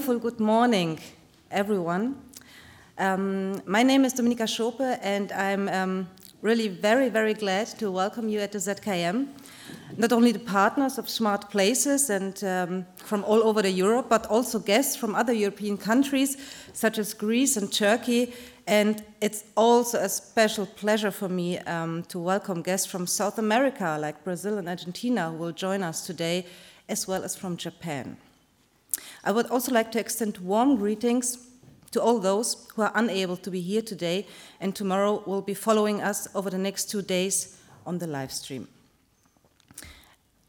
[0.00, 0.98] wonderful good morning,
[1.50, 2.16] everyone.
[2.96, 6.08] Um, my name is Dominika Szope, and I'm um,
[6.40, 9.28] really very, very glad to welcome you at the ZKM.
[9.98, 14.24] Not only the partners of Smart Places and um, from all over the Europe, but
[14.28, 16.38] also guests from other European countries,
[16.72, 18.32] such as Greece and Turkey.
[18.66, 23.98] And it's also a special pleasure for me um, to welcome guests from South America,
[24.00, 26.46] like Brazil and Argentina, who will join us today,
[26.88, 28.16] as well as from Japan.
[29.24, 31.38] I would also like to extend warm greetings
[31.92, 34.26] to all those who are unable to be here today
[34.60, 38.68] and tomorrow will be following us over the next two days on the live stream.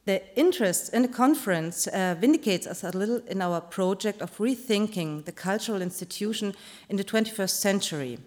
[0.05, 5.26] The interest in the conference uh, vindicates us a little in our project of rethinking
[5.26, 6.55] the cultural institution
[6.90, 8.18] in the 21st century,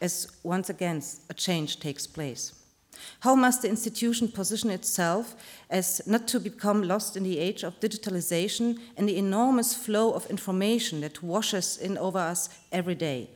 [0.00, 2.63] as once again a change takes place.
[3.20, 5.34] How must the institution position itself
[5.70, 10.30] as not to become lost in the age of digitalization and the enormous flow of
[10.30, 13.28] information that washes in over us every day?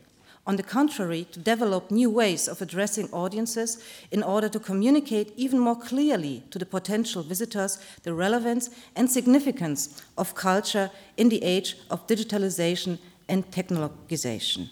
[0.49, 5.59] On the contrary, to develop new ways of addressing audiences in order to communicate even
[5.59, 11.77] more clearly to the potential visitors the relevance and significance of culture in the age
[11.91, 14.71] of digitalization and technologization.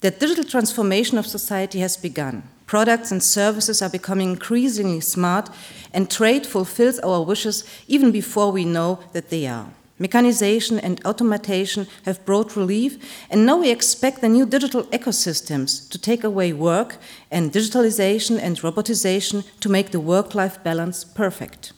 [0.00, 2.44] The digital transformation of society has begun.
[2.66, 5.50] Products and services are becoming increasingly smart,
[5.92, 9.70] and trade fulfills our wishes even before we know that they are.
[9.98, 12.96] Mechanization and automation have brought relief,
[13.28, 16.98] and now we expect the new digital ecosystems to take away work
[17.32, 21.72] and digitalization and robotization to make the work life balance perfect.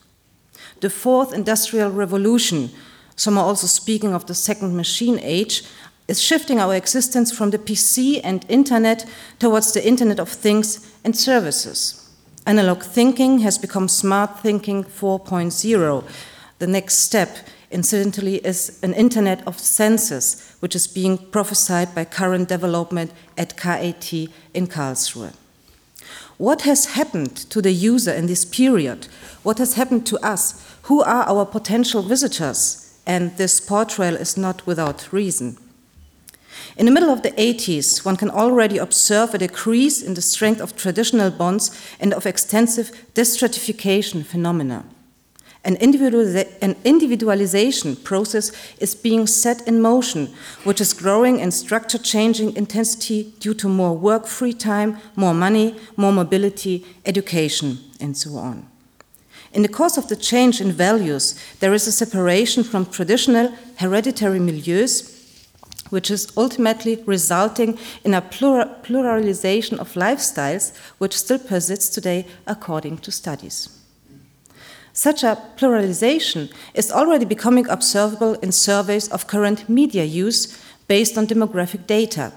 [0.81, 2.71] The fourth industrial revolution,
[3.17, 5.63] some are also speaking of the second machine age,
[6.11, 9.09] is shifting our existence from the PC and internet
[9.39, 12.11] towards the Internet of Things and services.
[12.47, 16.05] Analog thinking has become smart thinking 4.0.
[16.59, 17.37] The next step,
[17.71, 24.13] incidentally, is an Internet of Senses, which is being prophesied by current development at KIT
[24.53, 25.33] in Karlsruhe.
[26.39, 29.07] What has happened to the user in this period?
[29.45, 30.61] What has happened to us?
[30.83, 32.99] Who are our potential visitors?
[33.07, 35.57] And this portrayal is not without reason.
[36.77, 40.61] In the middle of the 80s, one can already observe a decrease in the strength
[40.61, 44.85] of traditional bonds and of extensive destratification phenomena.
[45.63, 50.33] An, an, individualization process is being set in motion,
[50.65, 55.77] which is growing in structure changing intensity due to more work free time, more money,
[55.99, 58.67] more mobility, education, and so on.
[59.53, 64.39] In the course of the change in values, there is a separation from traditional hereditary
[64.39, 65.20] milieus
[65.91, 73.13] which is ultimately resulting in a pluralization of lifestyles, which still persists today according to
[73.13, 73.69] studies.
[74.93, 80.59] Such a pluralization is already becoming observable in surveys of current media use
[80.89, 82.33] based on demographic data.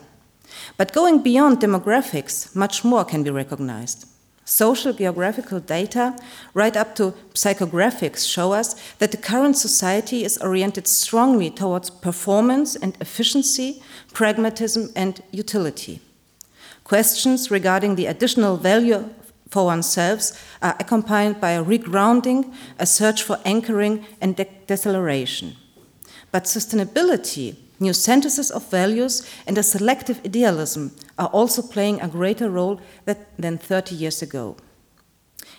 [0.78, 4.08] But going beyond demographics, much more can be recognized.
[4.46, 6.16] Social geographical data,
[6.54, 12.76] right up to psychographics, show us that the current society is oriented strongly towards performance
[12.76, 16.02] and efficiency, pragmatism and utility.
[16.84, 19.10] Questions regarding the additional value
[19.50, 25.56] for oneself are accompanied by a regrounding, a search for anchoring and de deceleration.
[26.32, 32.50] But sustainability New synthesis of values and a selective idealism are also playing a greater
[32.50, 32.80] role
[33.38, 34.58] than 30 years ago.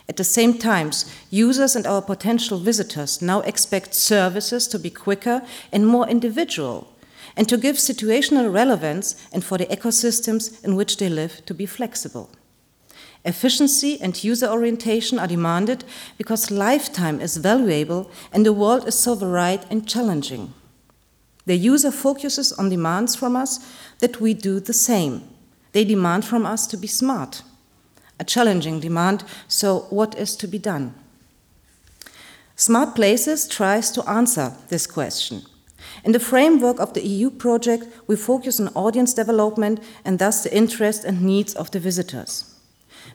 [0.09, 0.91] At the same time,
[1.31, 6.93] users and our potential visitors now expect services to be quicker and more individual,
[7.37, 11.67] and to give situational relevance and for the ecosystems in which they live to be
[11.67, 12.31] flexible.
[13.25, 15.85] Efficiency and user orientation are demanded
[16.19, 20.53] because lifetime is valuable and the world is so varied and challenging.
[21.47, 23.61] The user focuses on demands from us
[24.01, 25.23] that we do the same.
[25.75, 27.43] They demand from us to be smart.
[28.21, 30.95] A challenging demand, so what is to be done?
[32.55, 35.43] Smart Places tries to answer this question.
[36.05, 40.57] In the framework of the EU project, we focus on audience development and thus the
[40.57, 42.55] interests and needs of the visitors.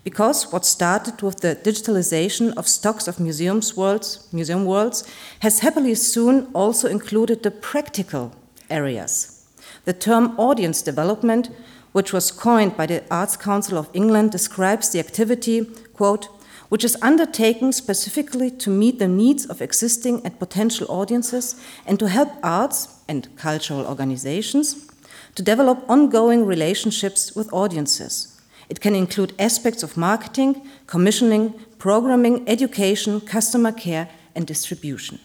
[0.04, 5.10] Because what started with the digitalization of stocks of museums worlds, museum worlds
[5.40, 8.36] has happily soon also included the practical
[8.70, 9.46] areas.
[9.86, 11.50] The term audience development,
[11.92, 16.28] which was coined by the Arts Council of England, describes the activity, quote,
[16.70, 22.08] which is undertaken specifically to meet the needs of existing and potential audiences and to
[22.08, 24.88] help arts and cultural organizations
[25.36, 28.40] to develop ongoing relationships with audiences
[28.70, 35.20] it can include aspects of marketing, commissioning, programming, education, customer care, and distribution.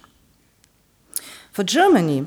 [1.53, 2.27] For Germany,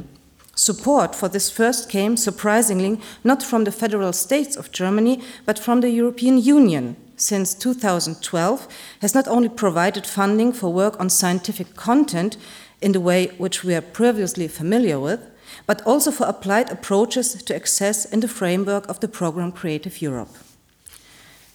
[0.58, 5.82] support for this first came, surprisingly, not from the federal states of Germany, but from
[5.82, 8.68] the European Union, since 2012
[9.02, 12.38] has not only provided funding for work on scientific content
[12.82, 15.22] in the way which we are previously familiar with,
[15.66, 20.36] but also for applied approaches to access in the framework of the program Creative Europe.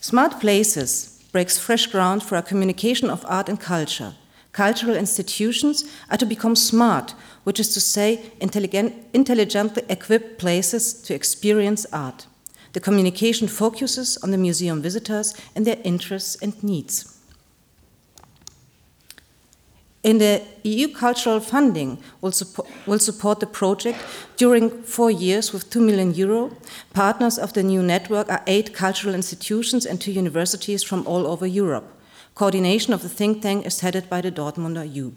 [0.00, 4.14] Smart Places breaks fresh ground for a communication of art and culture.
[4.52, 11.86] Cultural institutions are to become smart, which is to say, intelligently equipped places to experience
[11.92, 12.26] art.
[12.72, 17.18] The communication focuses on the museum visitors and their interests and needs.
[20.02, 24.00] In the EU cultural funding will support, will support the project
[24.36, 26.50] during four years with 2 million euro.
[26.92, 31.46] Partners of the new network are eight cultural institutions and two universities from all over
[31.46, 31.84] Europe.
[32.34, 35.14] Coordination of the think tank is headed by the Dortmunder U.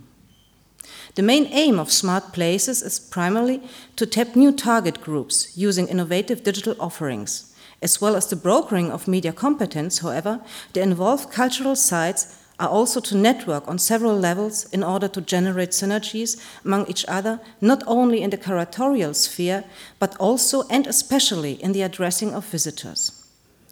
[1.15, 3.61] The main aim of Smart Places is primarily
[3.95, 7.55] to tap new target groups using innovative digital offerings.
[7.81, 10.41] As well as the brokering of media competence, however,
[10.73, 15.69] the involved cultural sites are also to network on several levels in order to generate
[15.69, 19.63] synergies among each other, not only in the curatorial sphere,
[19.99, 23.23] but also and especially in the addressing of visitors.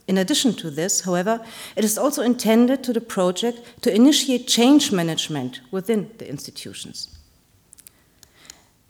[0.08, 1.42] In addition to this, however,
[1.76, 7.10] it is also intended to the project to initiate change management within the institutions.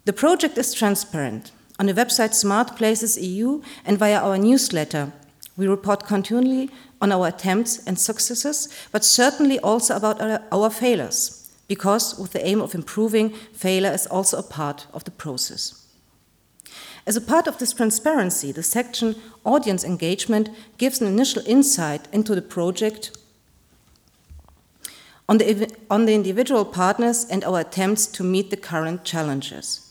[0.04, 1.50] The project is transparent.
[1.78, 5.12] On the website Smart Places EU and via our newsletter,
[5.56, 6.68] we report continually
[7.00, 12.46] on our attempts and successes, but certainly also about our, our failures, because with the
[12.46, 15.86] aim of improving, failure is also a part of the process.
[17.06, 22.34] As a part of this transparency, the section Audience Engagement gives an initial insight into
[22.34, 23.16] the project
[25.30, 29.83] on the, on the individual partners and our attempts to meet the current challenges.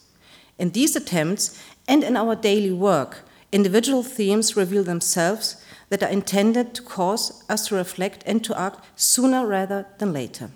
[0.58, 3.22] In these attempts and in our daily work,
[3.52, 8.84] individual themes reveal themselves that are intended to cause us to reflect and to act
[8.96, 10.50] sooner rather than later.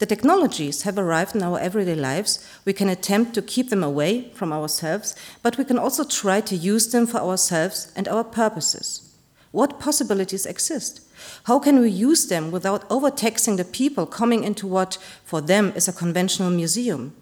[0.00, 2.46] The technologies have arrived in our everyday lives.
[2.64, 6.56] We can attempt to keep them away from ourselves, but we can also try to
[6.56, 9.14] use them for ourselves and our purposes.
[9.52, 11.02] What possibilities exist?
[11.44, 15.86] How can we use them without overtaxing the people coming into what, for them, is
[15.86, 17.14] a conventional museum?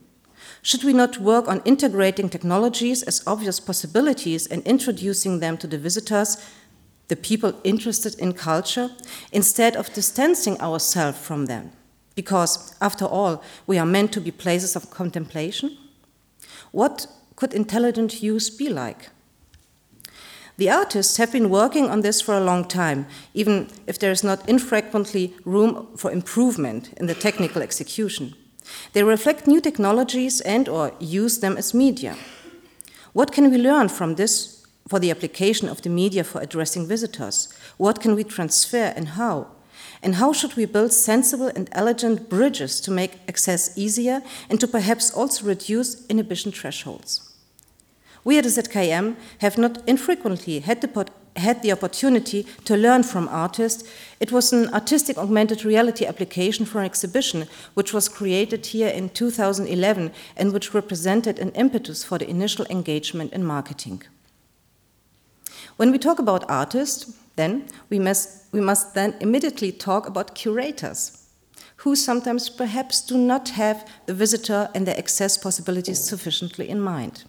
[0.63, 5.79] Should we not work on integrating technologies as obvious possibilities and introducing them to the
[5.79, 6.37] visitors,
[7.09, 8.91] the people interested in culture,
[9.33, 11.71] instead of distancing ourselves from them?
[12.15, 15.79] Because, after all, we are meant to be places of contemplation?
[16.73, 17.07] What
[17.37, 19.11] could intelligent use be like?
[20.57, 24.25] The artists have been working on this for a long time, even if there is
[24.25, 28.35] not infrequently room for improvement in the technical execution.
[28.93, 32.17] They reflect new technologies and or use them as media.
[33.13, 37.53] What can we learn from this for the application of the media for addressing visitors?
[37.77, 39.49] What can we transfer and how?
[40.03, 44.69] And how should we build sensible and elegant bridges to make access easier and to
[44.69, 47.29] perhaps also reduce inhibition thresholds?
[48.25, 50.89] We at ZKM have not infrequently had the
[51.39, 53.89] had the opportunity to learn from artists.
[54.21, 59.09] It was an artistic augmented reality application for an exhibition which was created here in
[59.11, 64.03] 2011 and which represented an impetus for the initial engagement in marketing.
[65.77, 71.25] When we talk about artists, then we must, we must then immediately talk about curators
[71.77, 77.25] who sometimes perhaps do not have the visitor and their access possibilities sufficiently in mind.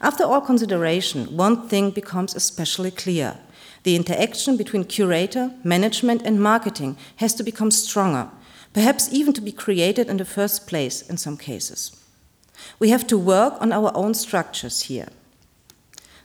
[0.00, 3.38] After all consideration, one thing becomes especially clear.
[3.82, 8.28] The interaction between curator, management, and marketing has to become stronger,
[8.72, 11.96] perhaps even to be created in the first place in some cases.
[12.78, 15.08] We have to work on our own structures here.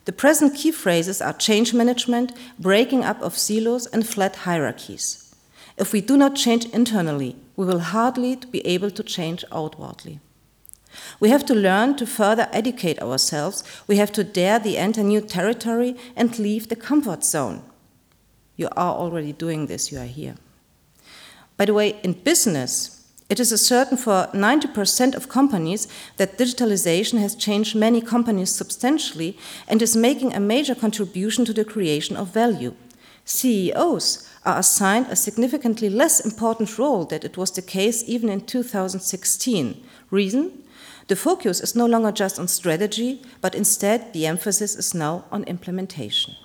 [0.05, 5.35] The present key phrases are change management, breaking up of silos, and flat hierarchies.
[5.77, 10.19] If we do not change internally, we will hardly be able to change outwardly.
[11.19, 13.63] We have to learn to further educate ourselves.
[13.87, 17.63] We have to dare to enter new territory and leave the comfort zone.
[18.57, 20.35] You are already doing this, you are here.
[21.57, 27.19] By the way, in business, it is a certain for 90% of companies that digitalization
[27.19, 29.37] has changed many companies substantially
[29.69, 32.73] and is making a major contribution to the creation of value.
[33.23, 38.41] CEOs are assigned a significantly less important role than it was the case even in
[38.41, 39.81] 2016.
[40.09, 40.60] Reason?
[41.07, 45.43] The focus is no longer just on strategy, but instead the emphasis is now on
[45.43, 46.35] implementation.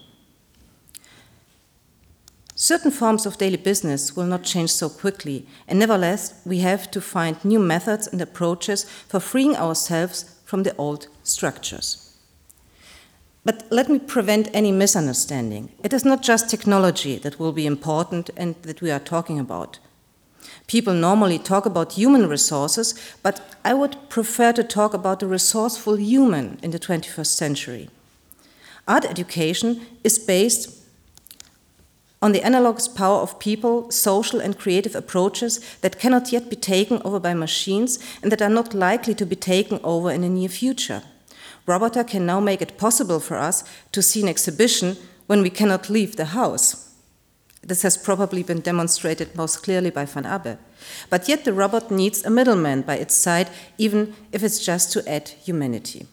[2.58, 7.02] Certain forms of daily business will not change so quickly, and nevertheless, we have to
[7.02, 12.16] find new methods and approaches for freeing ourselves from the old structures.
[13.44, 15.70] But let me prevent any misunderstanding.
[15.84, 19.78] It is not just technology that will be important and that we are talking about.
[20.66, 25.96] People normally talk about human resources, but I would prefer to talk about the resourceful
[25.96, 27.90] human in the 21st century.
[28.88, 30.76] Art education is based
[32.22, 37.00] on the analogous power of people, social and creative approaches that cannot yet be taken
[37.04, 40.48] over by machines and that are not likely to be taken over in the near
[40.48, 41.02] future.
[41.66, 44.96] Robota can now make it possible for us to see an exhibition
[45.26, 46.85] when we cannot leave the house.
[47.66, 50.56] This has probably been demonstrated most clearly by Van Abbe.
[51.10, 55.08] But yet the robot needs a middleman by its side, even if it's just to
[55.08, 56.06] add humanity.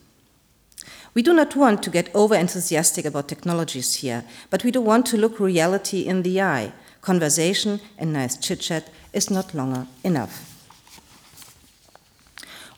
[1.14, 5.06] We do not want to get over enthusiastic about technologies here, but we do want
[5.08, 6.74] to look reality in the eye.
[7.02, 10.50] Conversation and nice chit chat is not longer enough.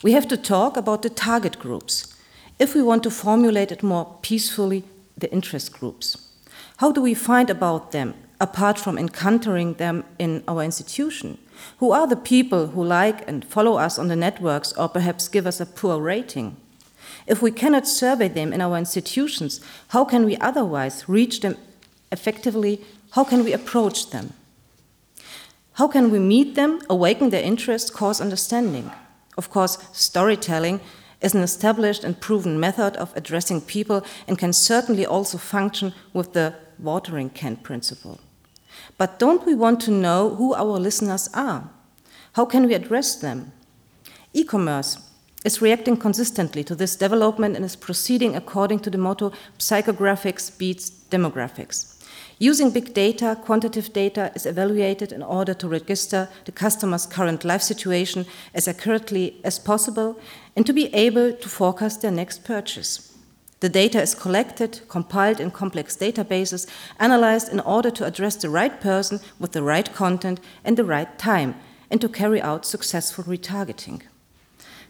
[0.02, 2.14] We have to talk about the target groups.
[2.58, 4.84] If we want to formulate it more peacefully,
[5.16, 6.18] the interest groups.
[6.76, 11.38] How do we find about them apart from encountering them in our institution?
[11.78, 15.46] Who are the people who like and follow us on the networks or perhaps give
[15.46, 16.56] us a poor rating?
[17.26, 21.56] If we cannot survey them in our institutions, how can we otherwise reach them
[22.12, 22.80] effectively?
[23.12, 24.32] How can we approach them?
[25.74, 28.90] How can we meet them, awaken their interest, cause understanding?
[29.36, 30.80] Of course, storytelling
[31.20, 36.32] is an established and proven method of addressing people and can certainly also function with
[36.32, 38.20] the watering can principle.
[38.98, 41.68] But don't we want to know who our listeners are?
[42.32, 43.52] How can we address them?
[44.32, 44.98] E commerce
[45.44, 50.90] is reacting consistently to this development and is proceeding according to the motto psychographics beats
[51.10, 51.92] demographics.
[52.38, 57.62] Using big data, quantitative data is evaluated in order to register the customer's current life
[57.62, 60.20] situation as accurately as possible
[60.54, 63.15] and to be able to forecast their next purchase.
[63.60, 66.68] The data is collected, compiled in complex databases,
[67.00, 71.18] analyzed in order to address the right person with the right content and the right
[71.18, 71.54] time,
[71.90, 74.02] and to carry out successful retargeting.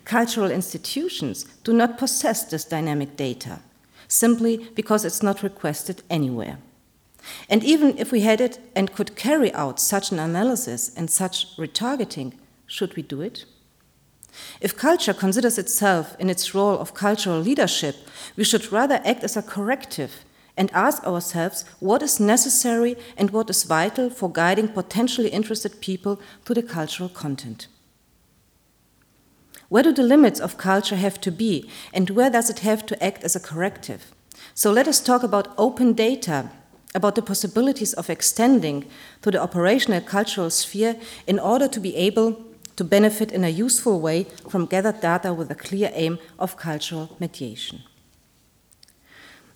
[0.04, 3.60] Cultural institutions do not possess this dynamic data,
[4.08, 6.58] simply because it's not requested anywhere.
[7.48, 11.56] And even if we had it and could carry out such an analysis and such
[11.56, 12.34] retargeting,
[12.66, 13.44] should we do it?
[14.60, 17.96] If culture considers itself in its role of cultural leadership,
[18.36, 20.24] we should rather act as a corrective
[20.56, 26.20] and ask ourselves what is necessary and what is vital for guiding potentially interested people
[26.44, 27.68] to the cultural content.
[29.68, 33.04] Where do the limits of culture have to be, and where does it have to
[33.04, 34.12] act as a corrective?
[34.54, 36.50] So let us talk about open data,
[36.94, 38.86] about the possibilities of extending
[39.22, 42.42] to the operational cultural sphere in order to be able
[42.76, 47.16] to benefit in a useful way from gathered data with a clear aim of cultural
[47.18, 47.82] mediation.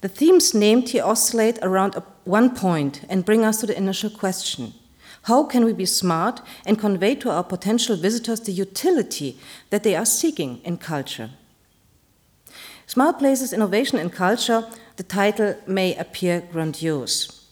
[0.00, 4.74] The themes named here oscillate around one point and bring us to the initial question
[5.24, 9.94] how can we be smart and convey to our potential visitors the utility that they
[9.94, 11.30] are seeking in culture?
[12.86, 17.46] Smart Places Innovation in Culture, the title may appear grandiose.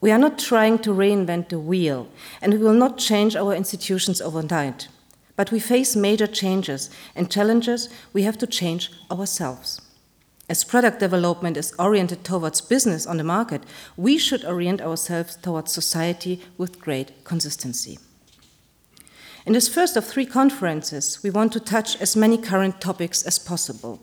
[0.00, 2.08] We are not trying to reinvent the wheel,
[2.40, 4.88] and we will not change our institutions overnight.
[5.38, 9.80] But we face major changes and challenges we have to change ourselves.
[10.48, 13.62] As product development is oriented towards business on the market,
[13.96, 18.00] we should orient ourselves towards society with great consistency.
[19.46, 23.38] In this first of three conferences, we want to touch as many current topics as
[23.38, 24.00] possible.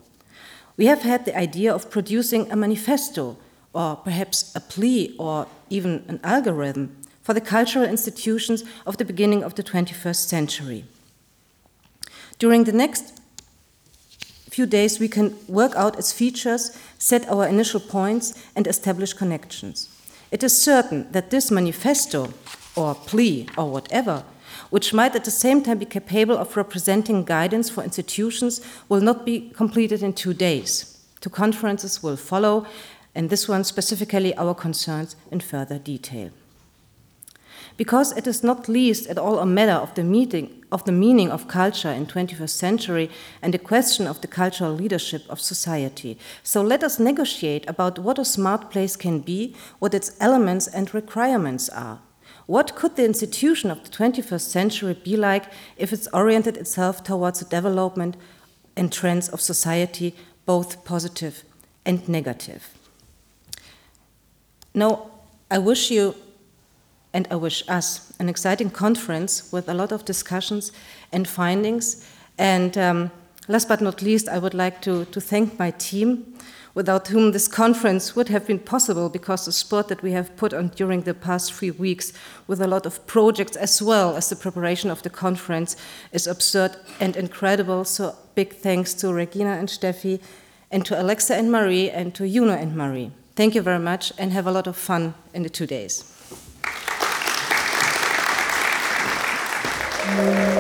[0.77, 3.35] We have had the idea of producing a manifesto,
[3.73, 9.43] or perhaps a plea, or even an algorithm for the cultural institutions of the beginning
[9.43, 10.85] of the 21st century.
[12.37, 13.13] During the next
[14.49, 19.89] few days, we can work out its features, set our initial points, and establish connections.
[20.31, 22.33] It is certain that this manifesto,
[22.75, 24.23] or plea, or whatever,
[24.69, 29.25] which might at the same time be capable of representing guidance for institutions, will not
[29.25, 30.99] be completed in two days.
[31.21, 32.65] Two conferences will follow,
[33.13, 36.31] and this one specifically our concerns in further detail
[37.77, 41.29] because it is not least at all a matter of the, meeting, of the meaning
[41.29, 43.09] of culture in 21st century
[43.41, 46.17] and a question of the cultural leadership of society.
[46.43, 50.93] So let us negotiate about what a smart place can be, what its elements and
[50.93, 51.99] requirements are.
[52.45, 55.45] What could the institution of the 21st century be like
[55.77, 58.15] if it's oriented itself towards the development
[58.77, 60.15] and trends of society,
[60.45, 61.43] both positive
[61.85, 62.69] and negative?
[64.73, 65.09] Now,
[65.49, 66.15] I wish you
[67.15, 70.73] and I wish us an exciting conference with a lot of discussions
[71.13, 72.05] and findings.
[72.37, 73.09] And um,
[73.47, 76.37] last but not least, I would like to, to thank my team
[76.73, 80.53] without whom this conference would have been possible because the sport that we have put
[80.53, 82.11] on during the past three weeks
[82.47, 85.77] with a lot of projects as well as the preparation of the conference
[86.11, 87.85] is absurd and incredible.
[87.85, 90.19] So big thanks to Regina and Steffi
[90.69, 93.11] and to Alexa and Marie and to Juno and Marie.
[93.37, 96.14] Thank you very much and have a lot of fun in the two days.
[100.05, 100.54] Thank you.